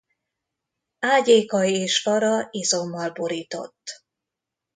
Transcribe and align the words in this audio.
Ágyéka 0.99 1.63
és 1.63 2.01
fara 2.01 2.47
izommal 2.51 3.11
borított. 3.11 4.03